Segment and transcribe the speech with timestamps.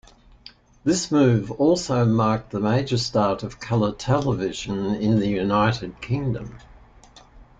[0.83, 6.57] This move also marked the major start of color television in the United Kingdom.